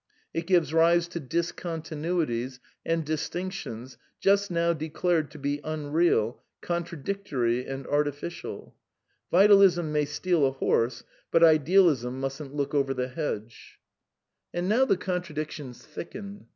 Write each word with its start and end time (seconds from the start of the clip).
It 0.33 0.47
gives 0.47 0.73
rise 0.73 1.07
to 1.09 1.19
discontinuities 1.21 2.57
and 2.83 3.05
distinctions 3.05 3.99
just 4.19 4.49
now 4.49 4.73
declared 4.73 5.29
to 5.29 5.37
be 5.37 5.61
unreal, 5.63 6.41
contradictory 6.59 7.67
and 7.67 7.85
artificial. 7.85 8.75
Vitalism 9.29 9.91
may 9.91 10.05
steal 10.05 10.43
a 10.47 10.53
horse, 10.53 11.03
but 11.29 11.43
idealism 11.43 12.19
mustn't 12.19 12.55
look, 12.55 12.73
over 12.73 12.95
the 12.95 13.09
hedge. 13.09 13.79
\ 14.07 14.53
VITALISM 14.53 14.53
51 14.53 14.53
«And 14.55 14.69
now 14.69 14.85
the 14.85 14.97
contradictions 14.97 15.85
thicken. 15.85 16.47